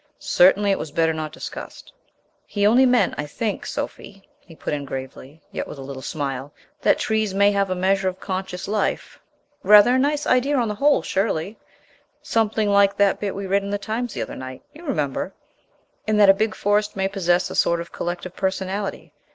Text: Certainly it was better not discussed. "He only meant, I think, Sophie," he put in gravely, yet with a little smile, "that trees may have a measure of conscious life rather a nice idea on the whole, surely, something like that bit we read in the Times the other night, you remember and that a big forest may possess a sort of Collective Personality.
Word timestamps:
Certainly 0.17 0.71
it 0.71 0.79
was 0.79 0.89
better 0.89 1.13
not 1.13 1.31
discussed. 1.31 1.93
"He 2.47 2.65
only 2.65 2.87
meant, 2.87 3.13
I 3.19 3.27
think, 3.27 3.67
Sophie," 3.67 4.27
he 4.39 4.55
put 4.55 4.73
in 4.73 4.83
gravely, 4.83 5.43
yet 5.51 5.67
with 5.67 5.77
a 5.77 5.83
little 5.83 6.01
smile, 6.01 6.51
"that 6.81 6.97
trees 6.97 7.35
may 7.35 7.51
have 7.51 7.69
a 7.69 7.75
measure 7.75 8.09
of 8.09 8.19
conscious 8.19 8.67
life 8.67 9.19
rather 9.61 9.93
a 9.93 9.99
nice 9.99 10.25
idea 10.25 10.57
on 10.57 10.69
the 10.69 10.73
whole, 10.81 11.03
surely, 11.03 11.59
something 12.23 12.67
like 12.71 12.97
that 12.97 13.19
bit 13.19 13.35
we 13.35 13.45
read 13.45 13.61
in 13.61 13.69
the 13.69 13.77
Times 13.77 14.15
the 14.15 14.23
other 14.23 14.35
night, 14.35 14.63
you 14.73 14.83
remember 14.83 15.35
and 16.07 16.19
that 16.19 16.31
a 16.31 16.33
big 16.33 16.55
forest 16.55 16.95
may 16.95 17.07
possess 17.07 17.51
a 17.51 17.55
sort 17.55 17.79
of 17.79 17.91
Collective 17.91 18.35
Personality. 18.35 19.13